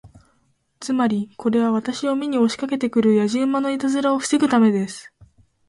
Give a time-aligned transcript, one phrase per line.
[0.79, 5.13] つまり、これは私を見に押しかけて来るやじ馬のいたずらを防ぐためです。